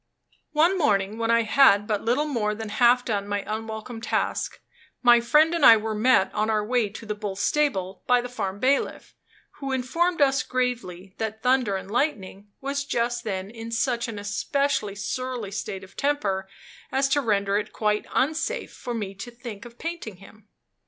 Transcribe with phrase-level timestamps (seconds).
[0.53, 4.59] One morning, when I had but little more than half done my unwelcome task,
[5.03, 8.27] my friend and I were met on our way to the bull's stable by the
[8.27, 9.13] farm bailiff,
[9.59, 14.95] who informed us gravely that "Thunder and Lightning" was just then in such an especially
[14.95, 16.49] surly state of temper
[16.91, 20.47] as to render it quite unsafe for me to think of painting him.